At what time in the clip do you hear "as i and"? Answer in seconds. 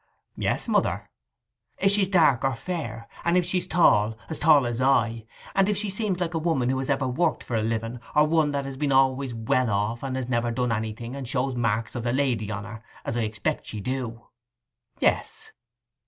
4.65-5.69